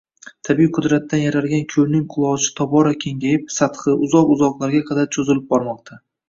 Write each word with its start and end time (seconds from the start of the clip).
Tabiiy 0.47 0.67
qudratdan 0.77 1.19
yaralgan 1.23 1.61
koʻlning 1.73 2.07
qulochi 2.13 2.49
tobora 2.61 2.95
kengayib, 3.05 3.45
sathi, 3.57 3.95
uzoq-uzoqlarga 4.07 4.83
qadar 4.91 5.13
choʻzilib 5.19 5.47
bormoqda 5.55 6.01